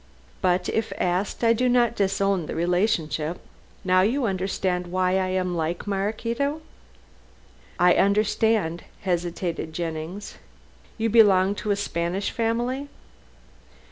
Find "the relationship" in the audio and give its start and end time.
2.47-3.39